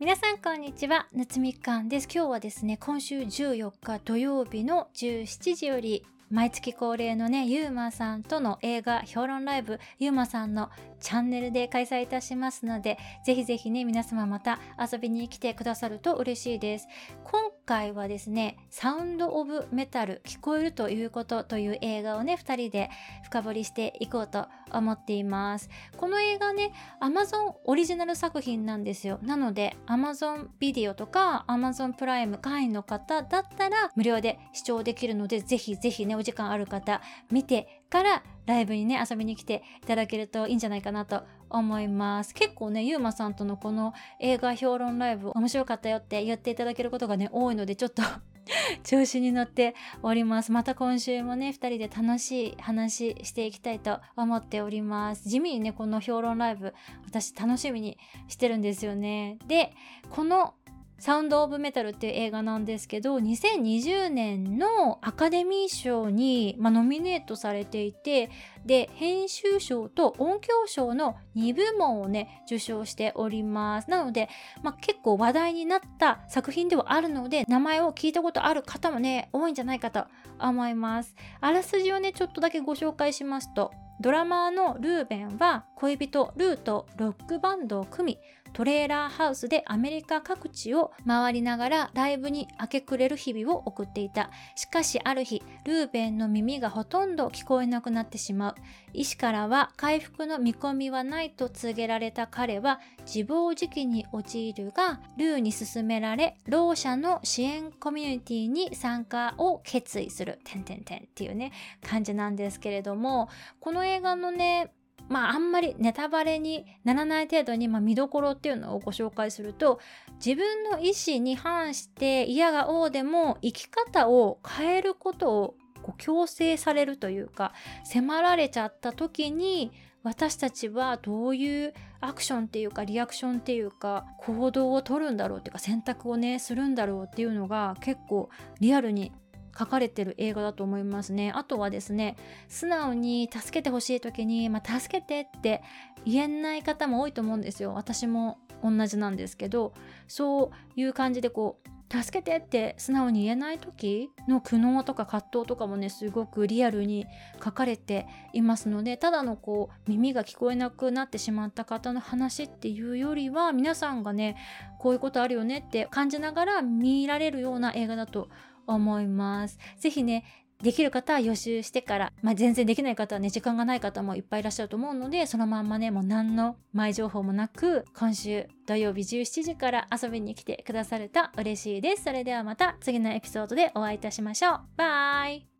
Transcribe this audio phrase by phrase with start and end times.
[0.00, 2.08] 皆さんこんにちは夏みかんです。
[2.12, 10.68] 今日はですね今週14日土曜日の17時より毎月恒例のねゆうまさんとの映画評論ライブゆうまさんの
[10.98, 16.88] チャンネルで開催いたしますのでぜひぜひね皆様また遊びに来てくださると嬉しいです。
[17.22, 22.90] 今回はですねサウンド・オブ・メタル聞こえるということという映画をね2人で
[23.24, 25.68] 深掘りしていこうと思っています。
[25.96, 29.18] この映画ね Amazon オリジナル作品なんですよ。
[29.22, 37.00] なので Amazon ビデオとか Amazon プライム会員の方だったら無料で視聴できるのでぜひぜひねお時間ある方
[37.30, 42.34] 見てからライブにね遊びに来ていただけるといいんじゃないかなと思います。
[42.34, 48.02] 結構ねゆうまさんとのこの映画評論ライブ面白かったよって言っていただけることがね多いのでちょっと
[48.84, 50.52] 調子に乗っております。
[50.52, 55.28] また今週もね2人で楽しい話していきたいと思っております。
[55.28, 56.74] 地味にねこの評論ライブ
[57.06, 57.98] 私楽しみに
[58.28, 59.38] してるんですよね。
[59.46, 59.72] で
[60.10, 60.54] この
[60.98, 68.30] サウンド・オブ・メタルっていう映画なんですけど2020年のアカデミー賞に、まあ、ノミネートされていて
[68.64, 73.90] で編集賞と音響賞の2部門をね受賞しております。
[73.90, 74.28] なので、
[74.62, 80.06] まあ、結構話題になった作品ではあるので名前を聞いたことある方もね多いんじゃないかと
[80.38, 81.14] 思います。
[81.40, 88.18] あらすじをねちょっとだけご紹介しますとドラマーのルーベンは恋人ルーとロックバンドを組み
[88.54, 94.30] トレーラーハウスでアメリカ各地を回りながらライブに明け暮れる日々を送っていた。
[94.54, 98.54] しかしある日、ルーベンの耳がほとんど聞こえなくなってしまう。
[98.92, 110.38] 医師からは回復の見込みはないと告げられた彼は自暴自棄に陥るが、ルーに勧められ、ろう者の支援コミュニティに参加を決意する。
[110.44, 111.50] てんてんてんっていうね、
[111.82, 114.72] 感じなんですけれども、この映画のね、
[115.08, 119.80] まああんまりネタバレにならない程度に、まあ、見どころっていうのをご紹介すると
[120.24, 127.52] 自分の意思に反して嫌が王でも生き方を変えることをこう強制されるというか
[127.84, 138.28] 迫られちゃった時に私たちはどういうアクションっていうかリアクションっていうか行動を取るんだろうっていうか選択をねするんだろうっていうのが結構
[138.60, 139.12] リアルに
[139.56, 141.32] 書かれてる映画だと思いますね。
[141.34, 142.16] あとはですね、
[142.48, 145.62] 素直に助けてほしい時に、まあ、助けてって
[146.04, 147.74] 言えない方も多いと思うんですよ。
[147.74, 149.72] 私も同じなんですけど、
[150.08, 157.06] そういう感じでこう、助けてって素直に言えない時の苦悩とか葛藤とかもねすごくリアルに
[157.42, 164.36] 書かれていますのでただのこう耳が聞こえなくなってしまった方の話っていうよりは皆さんがね
[164.78, 168.28] こういうことあるよねって感じながら見られるような映画だと
[168.66, 169.58] 思います。
[169.78, 170.24] ぜひね、
[170.62, 182.04] できる方は予習してから、まあ、全然できない方はね、時間がない方もいっぱいいらっしゃると思うので、そのまんまね、もう何の前情報もなく、今週土曜日17時から遊びに来てくださると嬉しいです。
[182.04, 184.60] それではまた次のエピソードでお会いいたしましょう。
[184.76, 185.53] バイ